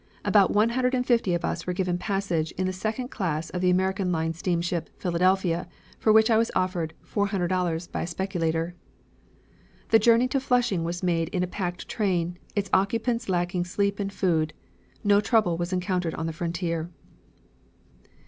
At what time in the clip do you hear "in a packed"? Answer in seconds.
11.29-11.87